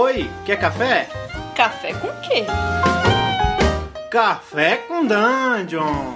[0.00, 1.08] Oi, quer café?
[1.56, 2.44] Café com quê?
[4.08, 6.14] Café com Dungeon!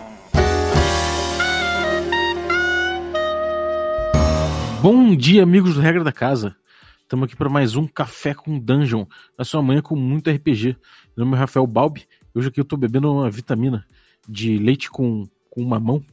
[4.80, 6.54] Bom dia, amigos do Regra da Casa.
[7.00, 9.04] Estamos aqui para mais um Café com Dungeon,
[9.36, 10.76] na sua manhã com muito RPG.
[11.16, 12.06] Meu nome é Rafael Balbi.
[12.32, 13.84] Hoje aqui eu estou bebendo uma vitamina
[14.28, 16.04] de leite com, com mamão,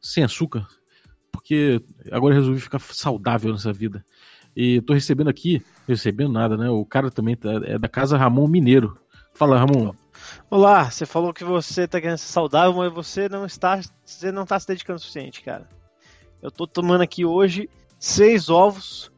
[0.00, 0.64] sem açúcar,
[1.32, 1.82] porque
[2.12, 4.04] agora eu resolvi ficar saudável nessa vida.
[4.56, 6.70] E estou recebendo aqui, recebendo nada, né?
[6.70, 8.98] O cara também tá, é da casa Ramon Mineiro.
[9.34, 9.92] Fala, Ramon.
[10.50, 14.44] Olá, você falou que você está querendo ser saudável, mas você não está, você não
[14.44, 15.68] está se dedicando o suficiente, cara.
[16.40, 17.68] Eu estou tomando aqui hoje
[17.98, 19.12] seis ovos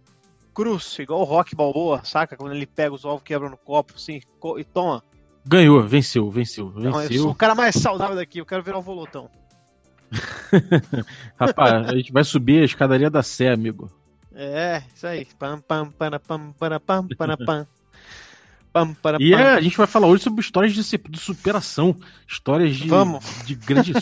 [0.58, 2.36] cruz, igual o Rock Balboa, saca?
[2.36, 4.20] Quando ele pega os ovos, quebra no copo, assim,
[4.58, 5.04] e toma.
[5.46, 6.90] Ganhou, venceu, venceu, venceu.
[6.90, 9.30] Não, eu sou o cara mais saudável daqui, eu quero virar o um volotão.
[11.38, 13.88] Rapaz, a gente vai subir a escadaria da Sé, amigo.
[14.40, 15.26] É, isso aí.
[15.36, 17.66] Pam, pam, pam, pam, pam, pam, pam, pam.
[18.72, 21.96] Pam, para, e é, a gente vai falar hoje sobre histórias de, de superação,
[22.28, 22.88] histórias de,
[23.46, 23.94] de grande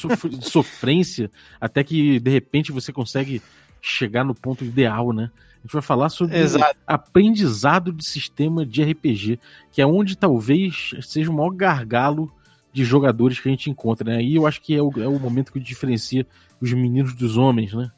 [0.42, 3.40] sofrência, até que de repente você consegue
[3.80, 5.30] chegar no ponto ideal, né?
[5.58, 6.76] A gente vai falar sobre Exato.
[6.86, 9.38] aprendizado de sistema de RPG,
[9.72, 12.30] que é onde talvez seja o maior gargalo
[12.72, 14.22] de jogadores que a gente encontra, né?
[14.22, 16.26] E eu acho que é o, é o momento que diferencia
[16.60, 17.90] os meninos dos homens, né?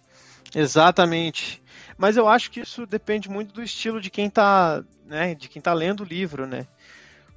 [0.54, 1.60] Exatamente.
[1.98, 5.60] Mas eu acho que isso depende muito do estilo de quem tá, né, de quem
[5.60, 6.64] tá lendo o livro, né?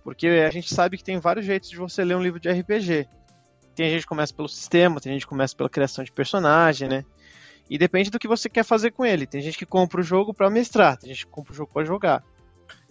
[0.03, 3.07] Porque a gente sabe que tem vários jeitos de você ler um livro de RPG.
[3.75, 7.03] Tem gente que começa pelo sistema, tem gente que começa pela criação de personagem, né?
[7.69, 9.25] E depende do que você quer fazer com ele.
[9.25, 11.85] Tem gente que compra o jogo para mestrar, tem gente que compra o jogo para
[11.85, 12.23] jogar.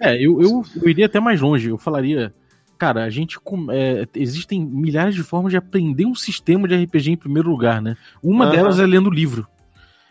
[0.00, 1.68] É, eu, eu, eu, iria até mais longe.
[1.68, 2.34] Eu falaria,
[2.78, 3.38] cara, a gente
[3.72, 7.96] é, existem milhares de formas de aprender um sistema de RPG em primeiro lugar, né?
[8.22, 8.50] Uma uhum.
[8.50, 9.46] delas é lendo livro.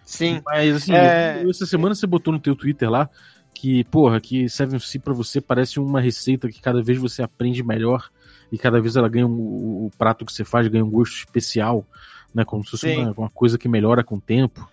[0.10, 0.42] Sim.
[0.44, 1.44] Mas assim, é...
[1.48, 3.08] essa semana você botou no teu Twitter lá
[3.54, 7.62] que, porra, que Seven Sea pra você parece uma receita que cada vez você aprende
[7.64, 8.10] melhor
[8.52, 11.86] e cada vez ela ganha um, o prato que você faz ganha um gosto especial,
[12.34, 12.44] né?
[12.44, 14.68] Como se fosse uma, uma, coisa que melhora com o tempo.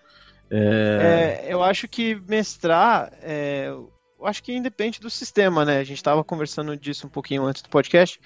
[0.49, 1.43] É...
[1.45, 5.77] É, eu acho que mestrar, é, eu acho que independe do sistema, né?
[5.77, 8.19] A gente estava conversando disso um pouquinho antes do podcast.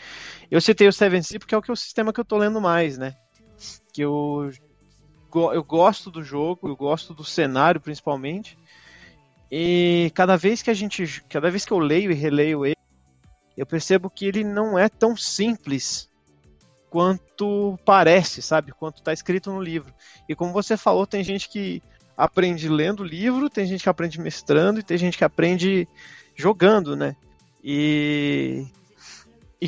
[0.49, 2.37] Eu citei o Seven Sea porque é o que é o sistema que eu tô
[2.37, 3.15] lendo mais, né?
[3.91, 4.49] Que eu
[5.53, 8.57] eu gosto do jogo, eu gosto do cenário principalmente.
[9.51, 12.77] E cada vez que a gente, cada vez que eu leio e releio ele,
[13.57, 16.09] eu percebo que ele não é tão simples
[16.89, 18.71] quanto parece, sabe?
[18.71, 19.93] Quanto está escrito no livro.
[20.27, 21.81] E como você falou, tem gente que
[22.17, 25.87] aprende lendo o livro, tem gente que aprende mestrando e tem gente que aprende
[26.35, 27.15] jogando, né?
[27.63, 28.65] E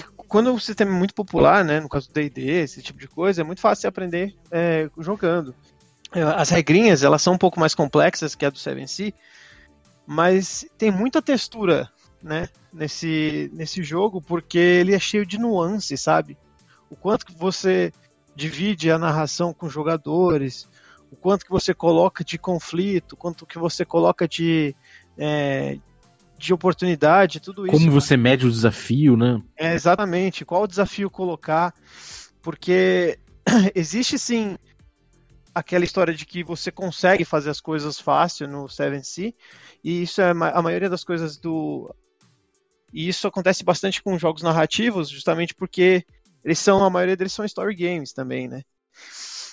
[0.01, 3.41] quando o sistema é muito popular, né, no caso do D&D, esse tipo de coisa,
[3.41, 5.53] é muito fácil de aprender é, jogando.
[6.35, 9.13] As regrinhas, elas são um pouco mais complexas que a do 7C,
[10.05, 11.89] mas tem muita textura,
[12.21, 16.37] né, nesse, nesse jogo, porque ele é cheio de nuances, sabe?
[16.89, 17.91] O quanto que você
[18.35, 20.67] divide a narração com jogadores,
[21.11, 24.75] o quanto que você coloca de conflito, quanto que você coloca de,
[25.17, 25.77] é,
[26.45, 27.71] de oportunidade, tudo isso.
[27.71, 29.41] Como você mede o desafio, né?
[29.57, 30.45] É, exatamente.
[30.45, 31.73] Qual o desafio colocar?
[32.41, 33.17] Porque
[33.73, 34.57] existe sim
[35.55, 39.33] aquela história de que você consegue fazer as coisas fácil no 7C,
[39.83, 41.93] e isso é a maioria das coisas do.
[42.91, 46.05] E isso acontece bastante com jogos narrativos, justamente porque
[46.43, 48.61] eles são, a maioria deles são story games também, né?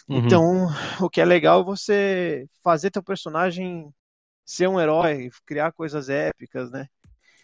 [0.09, 0.19] Uhum.
[0.19, 0.69] Então,
[1.01, 3.93] o que é legal é você fazer teu personagem
[4.51, 6.87] ser um herói, criar coisas épicas, né?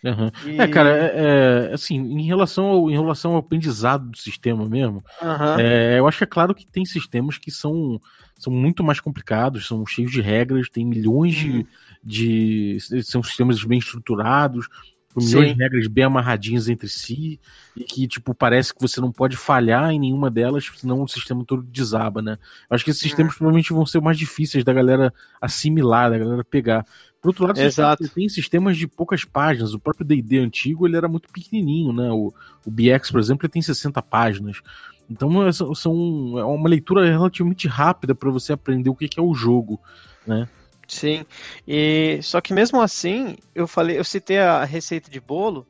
[0.05, 0.31] Uhum.
[0.44, 0.61] E...
[0.61, 5.05] É, cara, é, é, assim, em relação, ao, em relação ao aprendizado do sistema mesmo,
[5.22, 5.61] uhum.
[5.61, 8.00] é, eu acho que é claro que tem sistemas que são,
[8.37, 11.65] são muito mais complicados, são cheios de regras, tem milhões uhum.
[12.03, 13.03] de, de.
[13.05, 14.67] São sistemas bem estruturados,
[15.16, 15.54] com milhões Sim.
[15.54, 17.41] de regras bem amarradinhas entre si,
[17.75, 21.43] e que, tipo, parece que você não pode falhar em nenhuma delas, senão o sistema
[21.43, 22.37] todo desaba, né?
[22.69, 23.38] Eu acho que esses sistemas uhum.
[23.38, 25.10] provavelmente vão ser mais difíceis da galera
[25.41, 26.84] assimilar, da galera pegar.
[27.22, 28.06] Por outro lado, Exato.
[28.10, 29.72] tem sistemas de poucas páginas.
[29.72, 32.11] O próprio D&D antigo, ele era muito pequenininho, né?
[32.12, 32.31] O,
[32.67, 34.61] o BX, por exemplo, ele tem 60 páginas.
[35.08, 39.81] Então, são, é uma leitura relativamente rápida para você aprender o que é o jogo,
[40.26, 40.46] né?
[40.87, 41.27] Sim.
[41.67, 45.67] E só que mesmo assim, eu falei, eu citei a receita de bolo,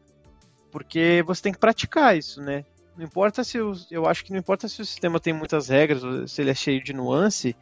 [0.70, 2.64] porque você tem que praticar isso, né?
[2.96, 6.30] Não importa se o, eu acho que não importa se o sistema tem muitas regras,
[6.30, 7.56] se ele é cheio de nuance.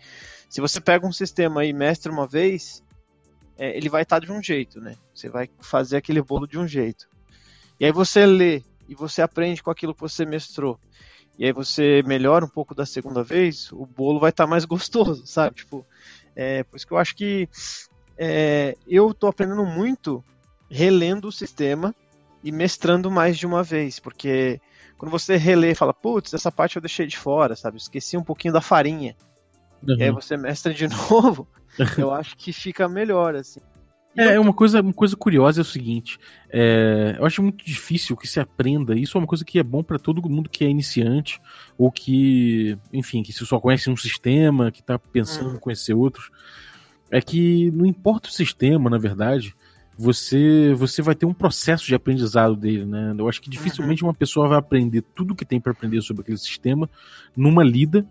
[0.48, 2.82] Se você pega um sistema e mestra uma vez,
[3.58, 4.96] é, ele vai estar de um jeito, né?
[5.12, 7.08] Você vai fazer aquele bolo de um jeito.
[7.78, 10.78] E aí você lê e você aprende com aquilo que você mestrou.
[11.38, 15.26] E aí você melhora um pouco da segunda vez, o bolo vai estar mais gostoso,
[15.26, 15.56] sabe?
[15.56, 15.84] Tipo,
[16.34, 17.48] é, por isso que eu acho que
[18.16, 20.24] é, eu estou aprendendo muito
[20.70, 21.94] relendo o sistema
[22.42, 24.60] e mestrando mais de uma vez, porque
[24.98, 27.76] quando você relê, fala, putz, essa parte eu deixei de fora, sabe?
[27.76, 29.16] Esqueci um pouquinho da farinha.
[29.86, 29.96] Uhum.
[29.98, 31.46] E aí você mestra de novo,
[31.98, 33.60] eu acho que fica melhor, assim.
[34.16, 36.18] É, uma coisa, uma coisa curiosa é o seguinte:
[36.50, 38.96] é, eu acho muito difícil que se aprenda.
[38.98, 41.40] Isso é uma coisa que é bom para todo mundo que é iniciante,
[41.76, 45.58] ou que, enfim, que se só conhece um sistema, que está pensando em uhum.
[45.58, 46.30] conhecer outros.
[47.10, 49.54] É que não importa o sistema, na verdade,
[49.96, 53.14] você você vai ter um processo de aprendizado dele, né?
[53.18, 54.08] Eu acho que dificilmente uhum.
[54.08, 56.88] uma pessoa vai aprender tudo que tem para aprender sobre aquele sistema
[57.36, 58.06] numa lida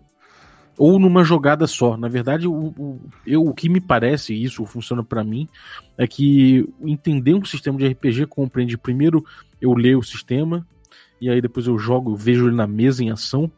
[0.76, 1.96] ou numa jogada só.
[1.96, 5.48] Na verdade, o, o, eu, o que me parece, e isso funciona para mim,
[5.96, 9.24] é que entender um sistema de RPG compreende primeiro
[9.60, 10.66] eu leio o sistema,
[11.20, 13.50] e aí depois eu jogo, eu vejo ele na mesa em ação,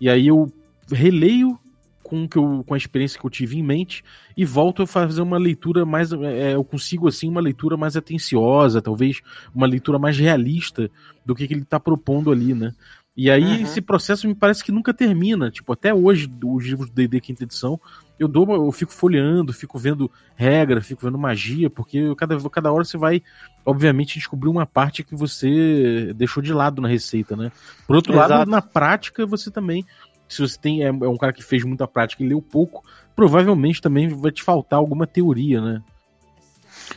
[0.00, 0.52] e aí eu
[0.90, 1.58] releio
[2.02, 4.04] com, que eu, com a experiência que eu tive em mente
[4.36, 6.12] e volto a fazer uma leitura mais.
[6.12, 9.20] É, eu consigo, assim, uma leitura mais atenciosa, talvez
[9.54, 10.90] uma leitura mais realista
[11.24, 12.74] do que, que ele está propondo ali, né?
[13.16, 13.62] E aí uhum.
[13.62, 15.50] esse processo me parece que nunca termina.
[15.50, 17.80] Tipo, até hoje, os livros do D&D quinta edição,
[18.18, 22.84] eu dou, eu fico folheando, fico vendo regra, fico vendo magia, porque cada, cada hora
[22.84, 23.22] você vai,
[23.64, 27.52] obviamente, descobrir uma parte que você deixou de lado na receita, né?
[27.86, 28.30] Por outro Exato.
[28.30, 29.84] lado, na prática, você também
[30.28, 32.84] se você tem é, é, um cara que fez muita prática e leu pouco,
[33.14, 35.82] provavelmente também vai te faltar alguma teoria, né?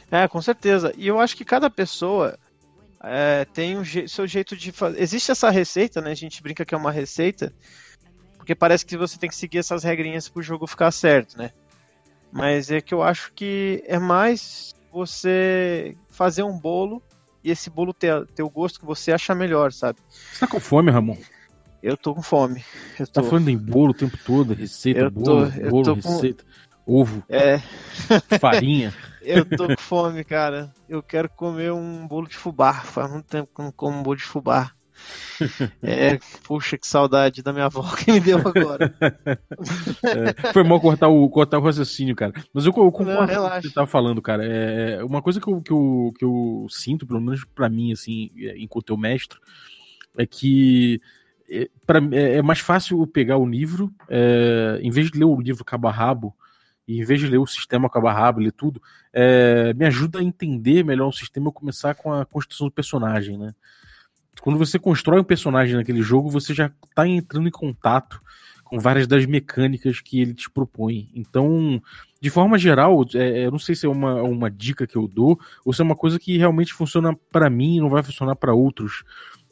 [0.09, 0.93] É, com certeza.
[0.97, 2.37] E eu acho que cada pessoa
[3.01, 5.01] é, tem o je seu jeito de fazer.
[5.01, 6.11] Existe essa receita, né?
[6.11, 7.53] A gente brinca que é uma receita,
[8.37, 11.51] porque parece que você tem que seguir essas regrinhas para o jogo ficar certo, né?
[12.31, 17.01] Mas é que eu acho que é mais você fazer um bolo
[17.43, 19.99] e esse bolo ter, ter o gosto que você acha melhor, sabe?
[20.09, 21.17] Você tá com fome, Ramon?
[21.81, 22.63] Eu tô com fome.
[22.99, 23.21] Eu tá tô...
[23.21, 26.66] Tá falando em bolo o tempo todo, receita, eu bolo, tô, bolo, receita, com...
[26.87, 27.59] ovo, é.
[28.39, 28.93] farinha.
[29.21, 30.73] eu tô com fome, cara.
[30.87, 32.73] Eu quero comer um bolo de fubá.
[32.73, 34.71] Faz muito tempo que eu não como um bolo de fubá.
[35.83, 38.93] É, puxa, que saudade da minha avó que me deu agora.
[40.03, 42.31] É, foi mal cortar o, cortar o raciocínio, cara.
[42.53, 44.45] Mas eu, eu concordo com o que você tava falando, cara.
[44.45, 47.91] É, é, uma coisa que eu, que, eu, que eu sinto, pelo menos pra mim,
[47.91, 49.37] assim, é, enquanto eu mestre,
[50.17, 51.01] é que
[51.49, 53.91] é, pra, é, é, mais fácil pegar o livro,
[54.81, 56.33] em vez de ler o livro cabo a rabo,
[56.87, 58.81] e em vez de ler o sistema cabo a rabo, ler tudo,
[59.11, 63.37] é, me ajuda a entender melhor o sistema eu começar com a construção do personagem,
[63.37, 63.53] né?
[64.41, 68.21] Quando você constrói um personagem naquele jogo, você já está entrando em contato
[68.63, 71.09] com várias das mecânicas que ele te propõe.
[71.15, 71.81] Então,
[72.21, 75.39] de forma geral, é, eu não sei se é uma, uma dica que eu dou
[75.65, 78.53] ou se é uma coisa que realmente funciona para mim e não vai funcionar para
[78.53, 79.03] outros.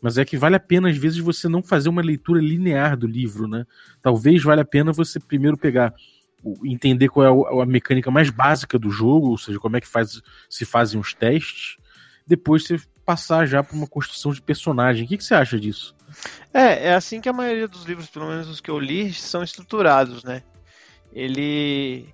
[0.01, 3.07] Mas é que vale a pena, às vezes, você não fazer uma leitura linear do
[3.07, 3.65] livro, né?
[4.01, 5.93] Talvez valha a pena você primeiro pegar
[6.63, 10.21] entender qual é a mecânica mais básica do jogo, ou seja, como é que faz,
[10.49, 11.77] se fazem os testes,
[12.27, 15.05] depois você passar já para uma construção de personagem.
[15.05, 15.95] O que, que, você acha disso?
[16.53, 19.43] É, é assim que a maioria dos livros, pelo menos os que eu li, são
[19.43, 20.43] estruturados, né?
[21.13, 22.13] Ele.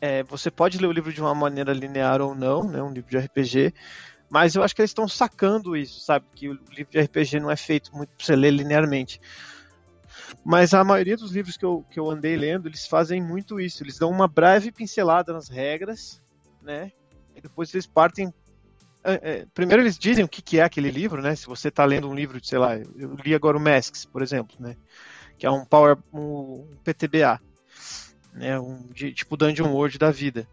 [0.00, 2.82] É, você pode ler o livro de uma maneira linear ou não, né?
[2.82, 3.72] Um livro de RPG,
[4.28, 6.26] mas eu acho que eles estão sacando isso, sabe?
[6.34, 9.20] Que o livro de RPG não é feito muito para você ler linearmente.
[10.44, 13.82] Mas a maioria dos livros que eu, que eu andei lendo, eles fazem muito isso.
[13.82, 16.20] Eles dão uma breve pincelada nas regras,
[16.62, 16.92] né?
[17.36, 18.32] E depois eles partem.
[19.02, 21.36] É, é, primeiro eles dizem o que, que é aquele livro, né?
[21.36, 24.22] Se você está lendo um livro de, sei lá, eu li agora o Masks, por
[24.22, 24.76] exemplo, né?
[25.36, 27.40] Que é um Power, um PTBA,
[28.32, 28.58] né?
[28.58, 30.46] Um de, tipo Dungeon World da vida.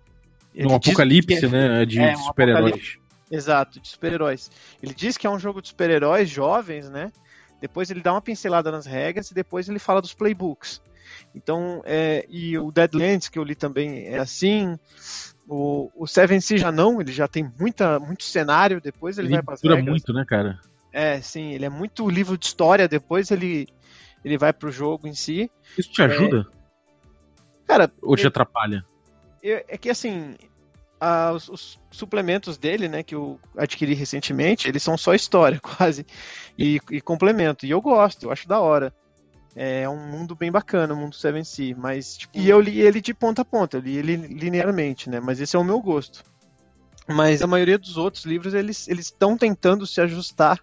[0.54, 1.86] Ele um apocalipse, é, né?
[1.86, 2.98] De é, um super-heróis.
[3.32, 4.52] Exato, de super-heróis.
[4.84, 7.12] Ele diz que é um jogo de super-heróis jovens, né?
[7.62, 10.82] Depois ele dá uma pincelada nas regras e depois ele fala dos playbooks.
[11.36, 14.78] Então, é, e o Deadlands, que eu li também, é assim.
[15.48, 19.36] O, o Seven Sea já não, ele já tem muita, muito cenário, depois ele, ele
[19.36, 19.86] vai para as regras.
[19.86, 20.60] muito, né, cara?
[20.92, 23.68] É, sim, ele é muito livro de história, depois ele,
[24.26, 25.52] ele vai pro jogo em si.
[25.78, 26.48] Isso te ajuda?
[26.50, 27.92] É, cara...
[28.02, 28.86] Ou te atrapalha?
[29.44, 30.36] é que, assim,
[31.02, 36.06] ah, os, os, suplementos dele, né, que eu adquiri recentemente, eles são só história, quase,
[36.56, 37.66] e, e complemento.
[37.66, 38.94] E eu gosto, eu acho da hora.
[39.54, 43.02] É um mundo bem bacana, o mundo Seven Sea, mas tipo, e eu li ele
[43.02, 45.20] de ponta a ponta, eu li ele linearmente, né?
[45.20, 46.24] Mas esse é o meu gosto.
[47.06, 50.58] Mas a maioria dos outros livros eles eles estão tentando se ajustar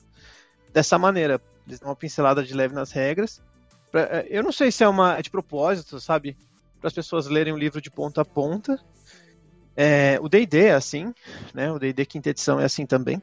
[0.73, 1.39] dessa maneira.
[1.67, 3.43] Eles dão uma pincelada de leve nas regras.
[3.91, 6.35] Pra, é, eu não sei se é uma é de propósito, sabe?
[6.81, 8.81] Para as pessoas lerem o livro de ponta a ponta,
[9.81, 11.15] é, o D&D é assim,
[11.55, 11.71] né?
[11.71, 13.23] O D&D quinta edição é assim também.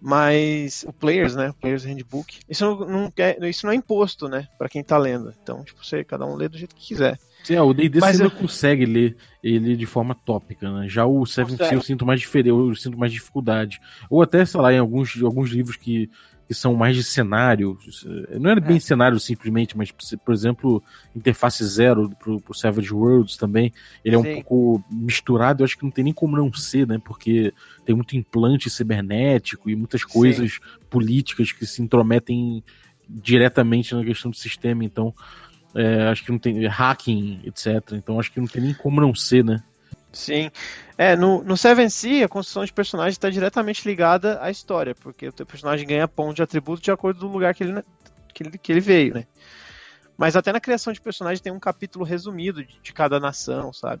[0.00, 1.50] Mas o Players, né?
[1.50, 4.48] O Players Handbook, isso não, não é, isso não é imposto, né?
[4.56, 5.34] Para quem tá lendo.
[5.42, 7.18] Então, tipo, você, cada um lê do jeito que quiser.
[7.44, 8.30] Sim, é, o D&D você eu...
[8.30, 10.88] consegue ler ele de forma tópica, né?
[10.88, 13.78] Já o Seven Sea eu sinto mais diferença, eu sinto mais dificuldade.
[14.08, 16.08] Ou até, sei lá, em alguns, alguns livros que
[16.46, 17.76] que são mais de cenário.
[18.40, 20.82] Não é bem cenário simplesmente, mas, por exemplo,
[21.14, 23.72] Interface Zero pro, pro Savage Worlds também,
[24.04, 24.28] ele é Sim.
[24.28, 27.00] um pouco misturado, eu acho que não tem nem como não ser, né?
[27.04, 27.52] Porque
[27.84, 30.60] tem muito implante cibernético e muitas coisas Sim.
[30.88, 32.62] políticas que se intrometem
[33.08, 35.12] diretamente na questão do sistema, então
[35.74, 37.92] é, acho que não tem hacking, etc.
[37.92, 39.62] Então acho que não tem nem como não ser, né?
[40.16, 40.50] Sim.
[40.96, 45.28] É, no, no Seven Sea, a construção de personagem está diretamente ligada à história, porque
[45.28, 47.82] o teu personagem ganha ponto de atributo de acordo com o lugar que ele,
[48.32, 49.26] que ele, que ele veio, né?
[50.16, 54.00] Mas até na criação de personagem tem um capítulo resumido de, de cada nação, sabe?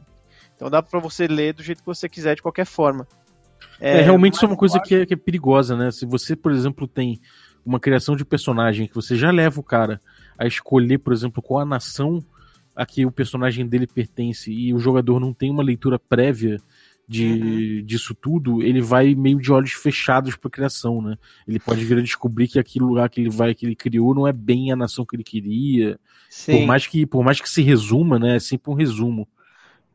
[0.56, 3.06] Então dá para você ler do jeito que você quiser, de qualquer forma.
[3.78, 5.90] É, é realmente isso é uma coisa que é, que é perigosa, né?
[5.90, 7.20] Se você, por exemplo, tem
[7.64, 10.00] uma criação de personagem que você já leva o cara
[10.38, 12.24] a escolher, por exemplo, qual a nação
[12.76, 16.60] a que o personagem dele pertence e o jogador não tem uma leitura prévia
[17.08, 17.86] de, uhum.
[17.86, 21.16] disso tudo, ele vai meio de olhos fechados para criação, né?
[21.46, 24.26] Ele pode vir a descobrir que aquele lugar que ele vai, que ele criou, não
[24.26, 25.98] é bem a nação que ele queria.
[26.28, 26.58] Sim.
[26.58, 28.36] Por mais que, por mais que se resuma, né?
[28.36, 29.26] É sempre um resumo.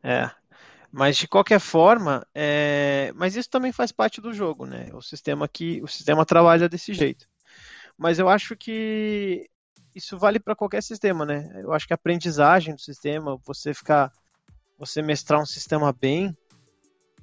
[0.02, 0.32] É.
[0.92, 3.14] Mas de qualquer forma, é...
[3.16, 4.90] mas isso também faz parte do jogo, né?
[4.94, 7.28] O sistema que o sistema trabalha desse jeito.
[7.98, 9.50] Mas eu acho que
[9.96, 11.52] isso vale para qualquer sistema, né?
[11.56, 14.12] Eu acho que a aprendizagem do sistema, você ficar,
[14.78, 16.36] você mestrar um sistema bem,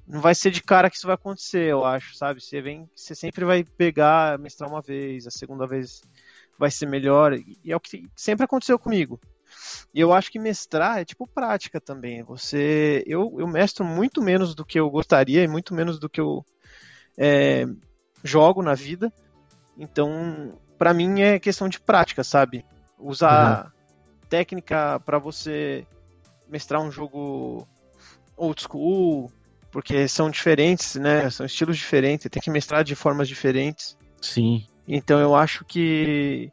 [0.07, 2.41] não vai ser de cara que isso vai acontecer, eu acho, sabe?
[2.41, 6.01] Você vem, você sempre vai pegar, mestrar uma vez, a segunda vez
[6.57, 9.19] vai ser melhor, e é o que sempre aconteceu comigo.
[9.93, 12.23] E eu acho que mestrar é tipo prática também.
[12.23, 16.21] Você, eu, eu mestro muito menos do que eu gostaria e muito menos do que
[16.21, 16.45] eu
[17.17, 17.65] é,
[18.23, 19.11] jogo na vida.
[19.77, 22.65] Então, para mim é questão de prática, sabe?
[22.97, 23.71] Usar uhum.
[24.29, 25.85] técnica para você
[26.47, 27.67] mestrar um jogo
[28.37, 29.29] old school,
[29.69, 31.29] porque são diferentes, né?
[31.29, 33.97] São estilos diferentes, tem que mestrar de formas diferentes.
[34.21, 34.65] Sim.
[34.87, 36.49] Então eu acho que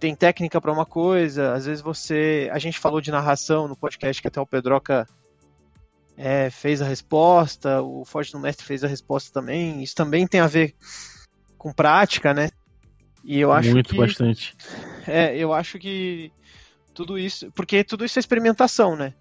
[0.00, 2.48] tem técnica para uma coisa, às vezes você.
[2.50, 5.06] A gente falou de narração no podcast que até o Pedroca
[6.16, 9.82] é, fez a resposta, o Forte no Mestre fez a resposta também.
[9.82, 10.74] Isso também tem a ver
[11.58, 12.48] com prática, né?
[13.24, 14.54] E eu acho Muito, que, bastante.
[15.06, 16.30] É, eu acho que
[16.92, 17.50] tudo isso.
[17.52, 19.14] Porque tudo isso é experimentação, né?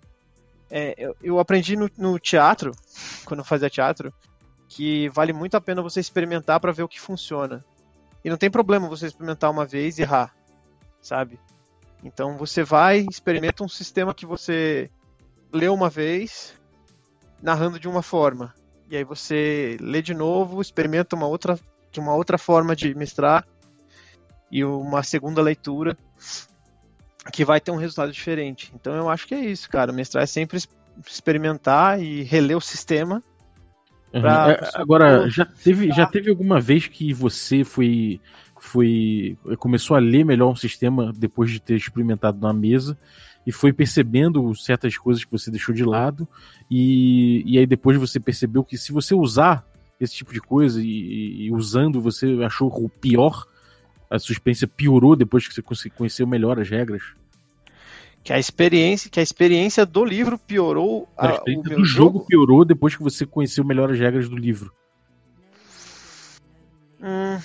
[0.70, 2.72] É, eu, eu, aprendi no, no, teatro,
[3.24, 4.14] quando eu fazia teatro,
[4.68, 7.64] que vale muito a pena você experimentar para ver o que funciona.
[8.26, 10.34] E não tem problema você experimentar uma vez e errar,
[11.02, 11.40] sabe?
[12.04, 14.90] Então você vai, experimenta um sistema que você
[15.52, 16.54] leu uma vez,
[17.42, 18.54] narrando de uma forma.
[18.90, 21.58] E aí você lê de novo, experimenta uma outra,
[21.92, 23.46] de uma outra forma de mestrar
[24.54, 25.98] e uma segunda leitura
[27.32, 28.72] que vai ter um resultado diferente.
[28.76, 29.92] Então eu acho que é isso, cara.
[29.92, 30.60] Mestrar é sempre
[31.08, 33.24] experimentar e reler o sistema.
[34.14, 34.28] Uhum.
[34.28, 38.22] É, agora, já teve, já teve alguma vez que você foi,
[38.60, 42.96] foi começou a ler melhor um sistema depois de ter experimentado na mesa
[43.48, 46.28] e foi percebendo certas coisas que você deixou de lado
[46.70, 49.66] e, e aí depois você percebeu que se você usar
[50.00, 53.48] esse tipo de coisa e, e usando você achou o pior
[54.14, 57.02] a experiência piorou depois que você conheceu melhor as regras?
[58.24, 61.10] Que a experiência, que a experiência do livro piorou.
[61.18, 64.38] A, a experiência do jogo, jogo piorou depois que você conheceu melhor as regras do
[64.38, 64.72] livro.
[67.02, 67.40] Hum,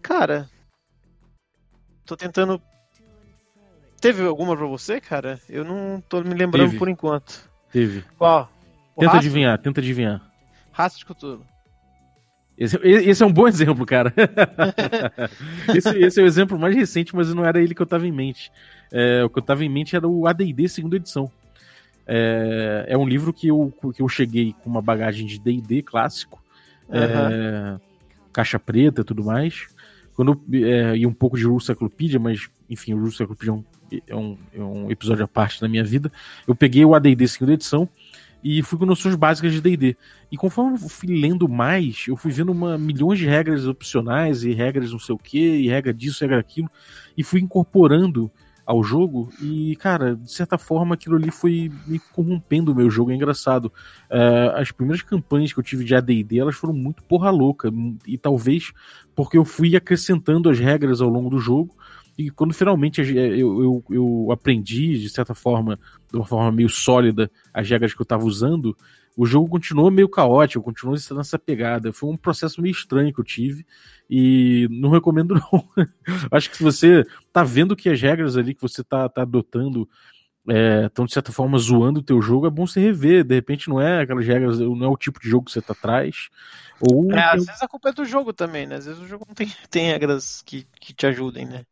[0.00, 0.48] cara,
[2.04, 2.60] tô tentando.
[4.00, 5.40] Teve alguma pra você, cara?
[5.48, 6.78] Eu não tô me lembrando Teve.
[6.78, 7.50] por enquanto.
[7.72, 8.04] Teve.
[8.18, 8.52] Qual?
[8.94, 9.18] O tenta rastro?
[9.18, 10.22] adivinhar, tenta adivinhar.
[10.70, 11.53] Rastro de Cthulhu.
[12.56, 14.12] Esse, esse, é um bom exemplo, cara.
[15.74, 18.12] esse, esse, é o exemplo mais recente, mas não era ele que eu tava em
[18.12, 18.50] mente.
[18.92, 21.30] É, o que eu tava em mente era o AD&D segunda edição.
[22.06, 26.42] É, é, um livro que eu, que eu cheguei com uma bagagem de D&D clássico,
[26.88, 26.96] uhum.
[26.96, 27.80] é,
[28.32, 29.66] caixa preta e tudo mais,
[30.14, 33.58] quando, é, e um pouco de Russaclopedia, mas enfim, o Russaclopedia
[34.06, 36.12] é um, é um, episódio à parte da minha vida.
[36.46, 37.88] Eu peguei o AD&D segunda edição
[38.44, 39.96] e fui com noções básicas de D&D.
[40.30, 44.52] E conforme eu fui lendo mais, eu fui vendo uma, milhões de regras opcionais e
[44.52, 46.70] regras não sei o que, e regra disso, regra aquilo,
[47.16, 48.30] e fui incorporando
[48.66, 53.10] ao jogo e, cara, de certa forma aquilo ali foi me corrompendo o meu jogo,
[53.10, 53.66] é engraçado.
[54.10, 57.70] Uh, as primeiras campanhas que eu tive de AD&D, elas foram muito porra louca,
[58.06, 58.72] e talvez
[59.14, 61.74] porque eu fui acrescentando as regras ao longo do jogo,
[62.16, 65.78] e quando finalmente eu, eu, eu aprendi, de certa forma,
[66.10, 68.76] de uma forma meio sólida, as regras que eu estava usando,
[69.16, 71.92] o jogo continuou meio caótico, continuou nessa pegada.
[71.92, 73.64] Foi um processo meio estranho que eu tive
[74.10, 75.68] e não recomendo não.
[76.30, 79.88] Acho que se você tá vendo que as regras ali que você tá, tá adotando
[80.46, 83.24] estão, é, de certa forma, zoando o teu jogo, é bom você rever.
[83.24, 85.72] De repente não é aquelas regras, não é o tipo de jogo que você tá
[85.72, 86.28] atrás.
[86.80, 88.76] Ou é, às vezes a culpa é do jogo também, né?
[88.76, 91.64] Às vezes o jogo não tem, tem regras que, que te ajudem, né?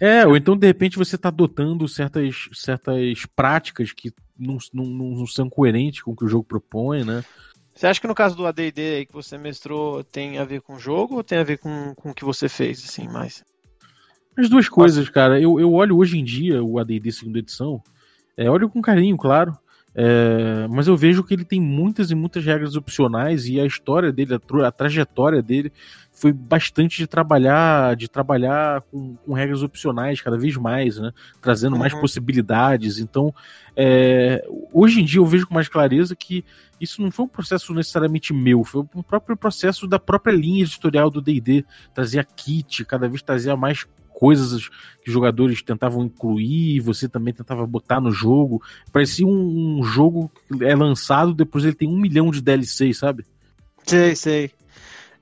[0.00, 5.26] É, ou então de repente você está adotando certas, certas práticas que não, não, não
[5.26, 7.24] são coerentes com o que o jogo propõe, né?
[7.74, 10.80] Você acha que no caso do AD&D que você mestrou tem a ver com o
[10.80, 13.44] jogo ou tem a ver com, com o que você fez, assim, mais?
[14.36, 15.40] As duas coisas, cara.
[15.40, 17.82] Eu, eu olho hoje em dia o AD&D segunda edição,
[18.36, 19.56] é, olho com carinho, claro,
[20.00, 24.12] é, mas eu vejo que ele tem muitas e muitas regras opcionais e a história
[24.12, 25.72] dele, a, tra a trajetória dele
[26.12, 31.10] foi bastante de trabalhar, de trabalhar com, com, regras opcionais cada vez mais, né?
[31.42, 31.80] Trazendo uhum.
[31.80, 33.00] mais possibilidades.
[33.00, 33.34] Então,
[33.74, 36.44] é, hoje em dia eu vejo com mais clareza que
[36.80, 41.10] isso não foi um processo necessariamente meu, foi um próprio processo da própria linha editorial
[41.10, 43.84] do D&D, trazia kit, cada vez trazia mais
[44.18, 44.68] coisas
[45.04, 48.60] que jogadores tentavam incluir, você também tentava botar no jogo.
[48.92, 53.24] Parecia um, um jogo que é lançado, depois ele tem um milhão de DLCs, sabe?
[53.86, 54.50] Sei, sei.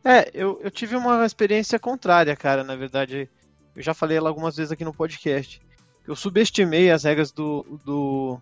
[0.03, 3.29] É, eu, eu tive uma experiência contrária, cara, na verdade.
[3.77, 5.61] Eu já falei ela algumas vezes aqui no podcast.
[6.09, 8.41] Eu subestimei as regras do, do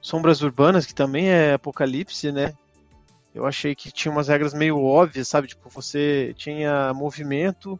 [0.00, 2.54] Sombras Urbanas, que também é Apocalipse, né?
[3.34, 5.48] Eu achei que tinha umas regras meio óbvias, sabe?
[5.48, 7.78] Tipo, você tinha movimento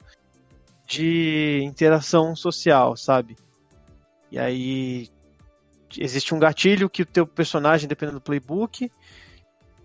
[0.86, 3.36] de interação social, sabe?
[4.30, 5.08] E aí
[5.98, 8.90] existe um gatilho que o teu personagem, dependendo do playbook,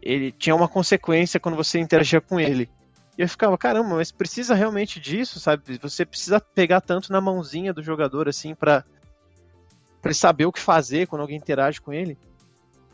[0.01, 2.69] ele tinha uma consequência quando você interagia com ele.
[3.17, 5.77] E eu ficava, caramba, mas precisa realmente disso, sabe?
[5.81, 8.85] Você precisa pegar tanto na mãozinha do jogador assim para
[9.99, 12.17] para saber o que fazer quando alguém interage com ele.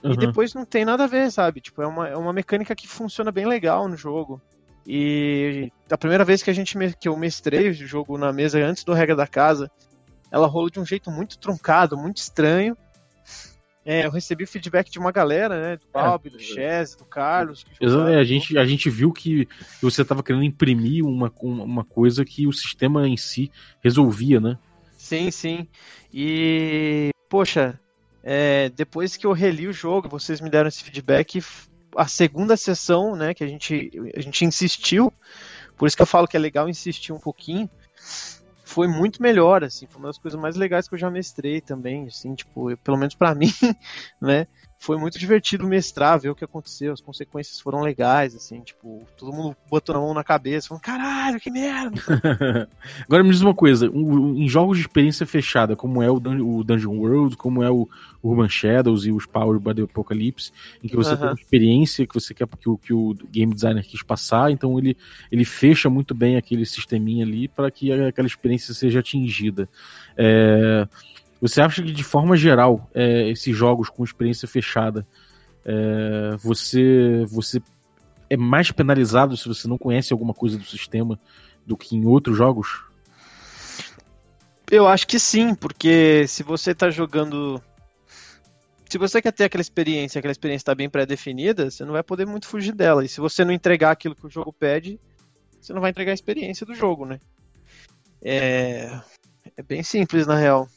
[0.01, 0.13] Uhum.
[0.13, 1.61] E depois não tem nada a ver, sabe?
[1.61, 4.41] Tipo, é uma, é uma mecânica que funciona bem legal no jogo.
[4.85, 8.83] E a primeira vez que a gente que eu mestrei o jogo na mesa antes
[8.83, 9.71] do regra da casa,
[10.31, 12.75] ela rolou de um jeito muito truncado, muito estranho.
[13.85, 15.77] É, eu recebi feedback de uma galera, né?
[15.77, 17.65] Do é, do Chess, do Carlos.
[17.79, 19.47] Exatamente, a gente, a gente viu que
[19.81, 24.57] você estava querendo imprimir uma, uma coisa que o sistema em si resolvia, né?
[24.97, 25.67] Sim, sim.
[26.13, 27.77] E, poxa,
[28.23, 31.43] é, depois que eu reli o jogo, vocês me deram esse feedback,
[31.95, 35.11] a segunda sessão, né, que a gente, a gente insistiu,
[35.77, 37.69] por isso que eu falo que é legal insistir um pouquinho,
[38.63, 42.07] foi muito melhor, assim, foi uma das coisas mais legais que eu já mestrei também,
[42.07, 43.53] assim, tipo, pelo menos para mim,
[44.21, 44.47] né,
[44.83, 49.31] foi muito divertido mestrar, ver o que aconteceu, as consequências foram legais, assim, tipo, todo
[49.31, 52.01] mundo botou a mão na cabeça, falando, caralho, que merda!
[53.07, 56.45] Agora me diz uma coisa, um, em jogos de experiência fechada, como é o, Dun
[56.45, 57.87] o Dungeon World, como é o
[58.21, 60.51] Urban Shadows e os Power by the Apocalypse,
[60.83, 63.85] em que você tem uma experiência que você quer que o, que o game designer
[63.85, 64.97] quis passar, então ele,
[65.31, 69.69] ele fecha muito bem aquele sisteminha ali para que aquela experiência seja atingida.
[70.17, 70.85] É
[71.43, 75.05] você acha que, de forma geral, é, esses jogos com experiência fechada,
[75.65, 77.61] é, você, você
[78.29, 81.19] é mais penalizado se você não conhece alguma coisa do sistema
[81.65, 82.85] do que em outros jogos?
[84.71, 87.61] Eu acho que sim, porque se você está jogando.
[88.89, 92.25] Se você quer ter aquela experiência, aquela experiência está bem pré-definida, você não vai poder
[92.25, 93.03] muito fugir dela.
[93.03, 94.97] E se você não entregar aquilo que o jogo pede,
[95.59, 97.19] você não vai entregar a experiência do jogo, né?
[98.21, 98.97] É,
[99.57, 100.69] é bem simples, na real.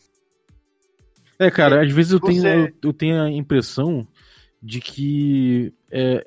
[1.39, 2.27] É, cara, às vezes eu, Você...
[2.27, 4.07] tenho, eu, tenho a impressão
[4.63, 6.27] de que, é,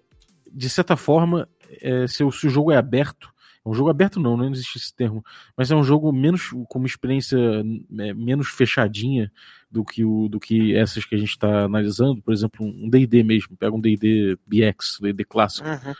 [0.51, 1.47] de certa forma,
[1.81, 3.29] é, se, o, se o jogo é aberto,
[3.65, 5.23] é um jogo aberto não, não existe esse termo,
[5.57, 9.31] mas é um jogo menos com uma experiência é, menos fechadinha
[9.69, 13.23] do que, o, do que essas que a gente está analisando, por exemplo, um D&D
[13.23, 15.67] mesmo, pega um D&D BX, D&D clássico.
[15.67, 15.93] Uhum.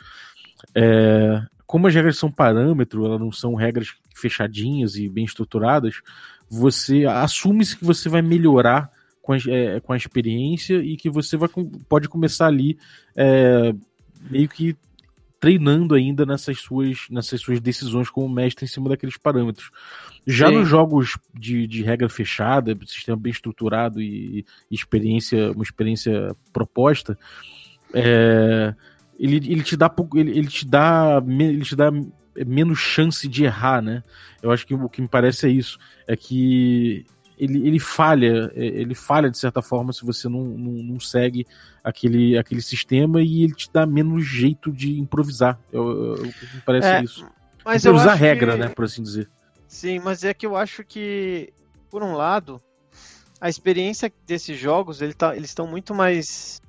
[0.74, 6.00] É, como as regras são parâmetro, elas não são regras fechadinhas e bem estruturadas,
[6.48, 8.90] você assume-se que você vai melhorar
[9.30, 11.48] com a, é, com a experiência e que você vai,
[11.88, 12.76] pode começar ali
[13.16, 13.72] é,
[14.28, 14.76] meio que
[15.38, 19.70] treinando ainda nessas suas, nessas suas decisões como mestre em cima daqueles parâmetros.
[20.26, 20.56] Já Sim.
[20.56, 27.16] nos jogos de, de regra fechada, sistema bem estruturado e, e experiência, uma experiência proposta,
[27.94, 28.74] é,
[29.18, 31.90] ele, ele te dá ele, ele te dá ele te dá
[32.46, 34.02] menos chance de errar, né?
[34.42, 37.06] Eu acho que o que me parece é isso, é que
[37.40, 41.46] ele, ele falha, é, ele falha de certa forma se você não, não, não, segue
[41.82, 45.58] aquele, aquele sistema e ele te dá menos jeito de improvisar.
[45.72, 47.26] Eu, eu, me parece é, isso.
[47.64, 48.58] Mas improvisar regra, que...
[48.58, 49.30] né, por assim dizer.
[49.66, 51.52] Sim, mas é que eu acho que,
[51.88, 52.60] por um lado,
[53.40, 56.60] a experiência desses jogos, ele tá, eles estão muito mais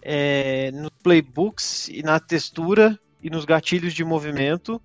[0.00, 4.80] é, nos playbooks e na textura e nos gatilhos de movimento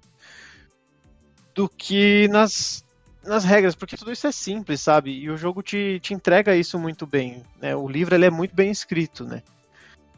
[1.54, 2.83] do que nas,
[3.24, 5.12] nas regras, porque tudo isso é simples, sabe?
[5.12, 7.44] E o jogo te, te entrega isso muito bem.
[7.62, 7.76] Né?
[7.76, 9.42] O livro ele é muito bem escrito, né?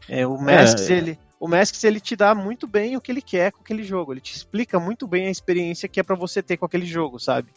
[0.08, 1.18] É, o Masks, é, ele.
[1.38, 4.12] O Masks ele te dá muito bem o que ele quer com aquele jogo.
[4.12, 7.18] Ele te explica muito bem a experiência que é para você ter com aquele jogo,
[7.18, 7.52] sabe?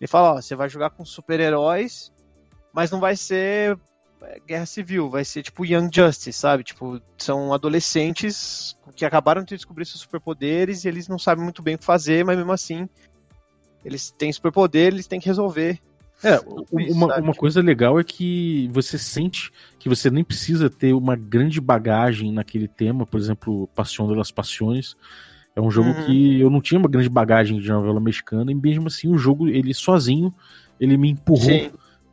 [0.00, 2.12] Ele fala, ó, você vai jogar com super-heróis,
[2.72, 3.78] mas não vai ser
[4.22, 6.64] é, guerra civil, vai ser tipo Young Justice, sabe?
[6.64, 11.74] Tipo, são adolescentes que acabaram de descobrir seus superpoderes e eles não sabem muito bem
[11.74, 12.88] o que fazer, mas mesmo assim,
[13.84, 15.78] eles têm superpoder, eles têm que resolver.
[16.24, 16.38] É,
[16.70, 21.60] uma, uma coisa legal é que você sente que você nem precisa ter uma grande
[21.60, 24.94] bagagem naquele tema, por exemplo, Passion das Passiones.
[25.54, 26.06] É um jogo uhum.
[26.06, 29.48] que eu não tinha uma grande bagagem de novela mexicana, e mesmo assim o jogo,
[29.48, 30.32] ele sozinho,
[30.80, 31.70] ele me empurrou Sim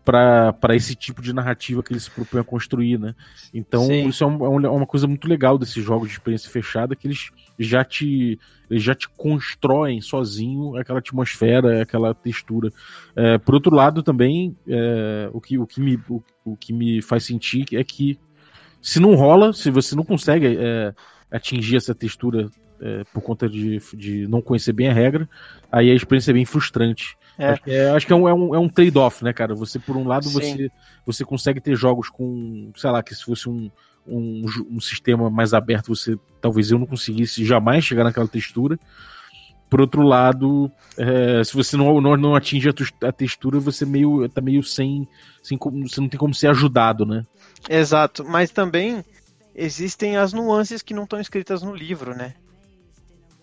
[0.10, 3.13] para esse tipo de narrativa que ele se propõe a construir, né?
[3.54, 4.08] Então, Sim.
[4.08, 7.30] isso é, um, é, uma coisa muito legal desses jogos de experiência fechada, que eles
[7.60, 12.72] já te, eles já te constroem sozinho aquela atmosfera, aquela textura.
[13.15, 17.02] É, por outro lado, também, é, o, que, o, que me, o, o, que me
[17.04, 18.19] faz sentir é que
[18.82, 20.93] se não rola, se você não consegue é,
[21.32, 22.50] atingir essa textura
[22.82, 25.30] é, por conta de, de não conhecer bem a regra,
[25.72, 27.18] aí a experiência é bem frustrante.
[27.38, 27.52] É.
[27.52, 29.56] Acho que é, acho que é um, é um, é um trade-off, né, cara?
[29.56, 30.70] Você, por um lado, você,
[31.06, 33.72] você consegue ter jogos com, sei lá, que se fosse um,
[34.06, 38.78] um, um sistema mais aberto, você talvez eu não conseguisse jamais chegar naquela textura.
[39.70, 44.28] Por outro lado, é, se você não, não, não atinge a, a, textura, você meio,
[44.28, 45.08] tá meio sem,
[45.44, 45.58] sem.
[45.58, 47.26] Você não tem como ser ajudado, né?
[47.70, 49.06] Exato, mas também
[49.56, 52.34] existem as nuances que não estão escritas no livro, né?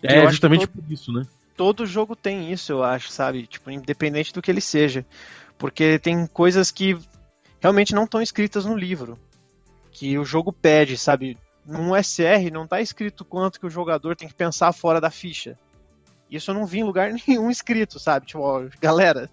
[0.03, 0.83] É, justamente todo...
[0.83, 1.25] por isso, né?
[1.57, 3.47] todo jogo tem isso, eu acho, sabe?
[3.47, 5.03] Tipo, independente do que ele seja.
[5.57, 6.97] Porque tem coisas que
[7.59, 9.17] realmente não estão escritas no livro.
[9.91, 11.35] Que o jogo pede, sabe?
[11.65, 15.57] Num SR não está escrito quanto que o jogador tem que pensar fora da ficha.
[16.29, 18.27] Isso eu não vi em lugar nenhum escrito, sabe?
[18.27, 19.27] Tipo, ó, galera,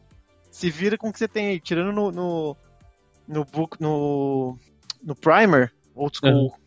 [0.51, 1.61] se vira com o que você tem aí.
[1.61, 2.57] Tirando no, no,
[3.29, 4.59] no book, no,
[5.03, 6.64] no primer, old school, uhum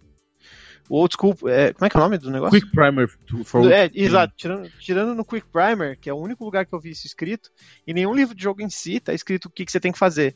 [0.90, 1.36] o old school.
[1.50, 2.60] É, como é que é o nome do negócio?
[2.60, 3.08] Quick Primer.
[3.46, 4.34] For é, exato.
[4.36, 7.52] Tirando, tirando no Quick Primer, que é o único lugar que eu vi isso escrito,
[7.86, 10.00] e nenhum livro de jogo em si tá escrito o que, que você tem que
[10.00, 10.36] fazer.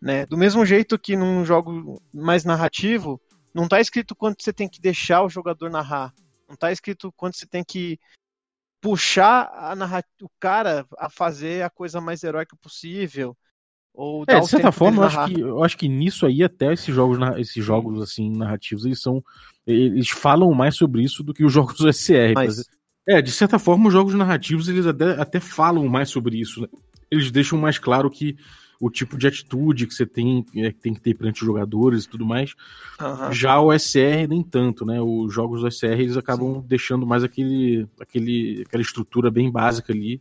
[0.00, 0.26] Né?
[0.26, 3.20] Do mesmo jeito que num jogo mais narrativo,
[3.54, 6.12] não tá escrito quanto você tem que deixar o jogador narrar.
[6.48, 7.98] Não tá escrito quanto você tem que
[8.80, 9.50] puxar
[10.20, 13.34] o cara a fazer a coisa mais heróica possível.
[13.94, 16.92] Ou é, de certa forma, eu acho, que, eu acho que nisso aí, até esses
[16.92, 19.22] jogos, esses jogos assim, narrativos, eles são.
[19.64, 22.34] Eles falam mais sobre isso do que os jogos do SR.
[22.34, 22.64] Mas...
[23.06, 26.62] É, de certa forma, os jogos narrativos, eles até, até falam mais sobre isso.
[26.62, 26.68] Né?
[27.10, 28.36] Eles deixam mais claro que
[28.80, 32.08] o tipo de atitude que você tem, é, tem que ter perante os jogadores e
[32.08, 32.54] tudo mais.
[33.00, 33.32] Uhum.
[33.32, 35.00] Já o SR nem tanto, né?
[35.00, 36.64] Os jogos do SR eles acabam Sim.
[36.66, 40.20] deixando mais aquele, aquele, aquela estrutura bem básica ali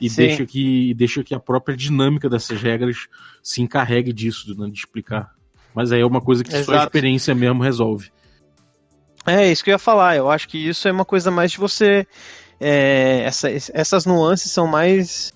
[0.00, 3.08] e deixa que, deixa que a própria dinâmica dessas regras
[3.42, 5.32] se encarregue disso, né, de explicar.
[5.74, 6.64] Mas aí é uma coisa que Exato.
[6.64, 8.10] só a experiência mesmo resolve.
[9.26, 10.16] É, isso que eu ia falar.
[10.16, 12.06] Eu acho que isso é uma coisa mais de você.
[12.60, 15.34] É, essa, essas nuances são mais.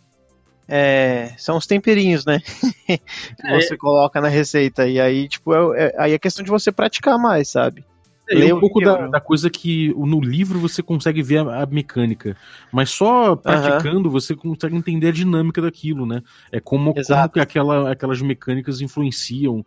[0.69, 2.41] É, são os temperinhos, né?
[2.87, 3.01] que
[3.45, 3.61] é.
[3.61, 4.87] você coloca na receita.
[4.87, 7.85] E aí, tipo, é, é, aí é questão de você praticar mais, sabe?
[8.31, 12.37] É, um pouco da, da, coisa que no livro você consegue ver a, a mecânica,
[12.71, 14.13] mas só praticando uhum.
[14.13, 16.23] você consegue entender a dinâmica daquilo, né?
[16.53, 19.67] É como, como que aquela, aquelas mecânicas influenciam.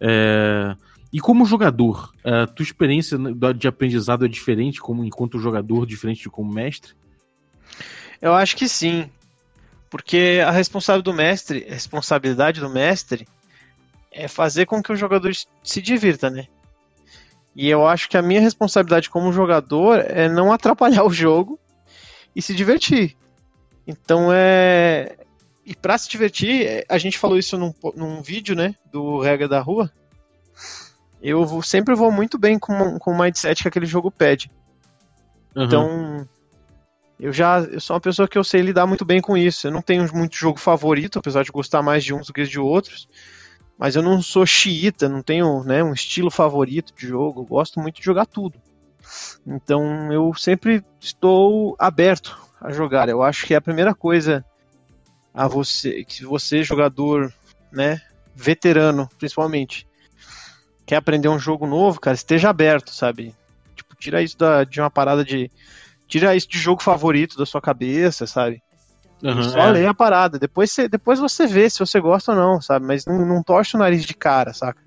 [0.00, 0.76] É...
[1.12, 3.18] E como jogador, a tua experiência
[3.56, 6.92] de aprendizado é diferente como enquanto jogador, diferente de como mestre?
[8.22, 9.10] Eu acho que sim.
[9.90, 13.26] Porque a responsabilidade do mestre, a responsabilidade do mestre
[14.12, 15.32] é fazer com que o jogador
[15.64, 16.46] se divirta, né?
[17.54, 21.58] E eu acho que a minha responsabilidade como jogador é não atrapalhar o jogo
[22.34, 23.16] e se divertir.
[23.86, 25.16] Então é.
[25.64, 28.74] E pra se divertir, a gente falou isso num, num vídeo, né?
[28.90, 29.90] Do Regra da Rua.
[31.22, 34.50] Eu vou, sempre vou muito bem com, com o mindset que aquele jogo pede.
[35.54, 35.64] Uhum.
[35.64, 36.28] Então.
[37.22, 39.66] Eu já eu sou uma pessoa que eu sei lidar muito bem com isso.
[39.66, 42.58] Eu não tenho muito jogo favorito, apesar de gostar mais de uns do que de
[42.58, 43.06] outros.
[43.80, 47.96] Mas eu não sou xiita, não tenho né, um estilo favorito de jogo, gosto muito
[47.96, 48.60] de jogar tudo.
[49.46, 53.08] Então eu sempre estou aberto a jogar.
[53.08, 54.44] Eu acho que é a primeira coisa
[55.32, 57.32] a você, que você jogador,
[57.72, 58.02] né,
[58.34, 59.88] veterano, principalmente,
[60.84, 63.34] quer aprender um jogo novo, cara, esteja aberto, sabe?
[63.74, 65.50] Tipo, tira isso da, de uma parada de
[66.06, 68.62] tira isso de jogo favorito da sua cabeça, sabe?
[69.22, 69.72] Uhum, só é.
[69.72, 70.38] lê a parada.
[70.38, 72.86] Depois você, depois você vê se você gosta ou não, sabe?
[72.86, 74.80] Mas não, não torce o nariz de cara, saca?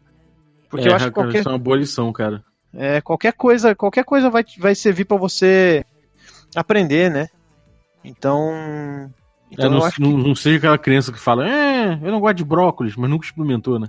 [0.70, 1.40] Porque é, eu acho que qualquer...
[1.40, 2.44] Isso é uma boa lição, cara.
[2.74, 5.86] É, qualquer coisa, qualquer coisa vai, vai servir para você
[6.56, 7.30] aprender, né?
[8.04, 8.52] Então,
[9.52, 10.02] então é, não, não, que...
[10.02, 13.80] não, seja aquela criança que fala, é, eu não gosto de brócolis, mas nunca experimentou,
[13.80, 13.88] né?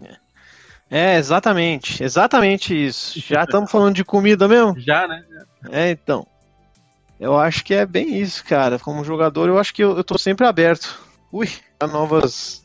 [0.90, 3.18] É, exatamente, exatamente isso.
[3.18, 4.78] Já estamos falando de comida mesmo?
[4.78, 5.24] Já, né?
[5.70, 6.26] É, então.
[7.18, 8.78] Eu acho que é bem isso, cara.
[8.78, 10.98] Como jogador, eu acho que eu, eu tô sempre aberto.
[11.32, 11.48] Ui,
[11.80, 12.64] a novas